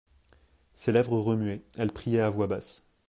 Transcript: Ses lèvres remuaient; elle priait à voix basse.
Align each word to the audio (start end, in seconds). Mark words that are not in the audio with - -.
Ses 0.73 0.91
lèvres 0.93 1.19
remuaient; 1.19 1.61
elle 1.77 1.91
priait 1.91 2.21
à 2.21 2.29
voix 2.31 2.47
basse. 2.47 2.87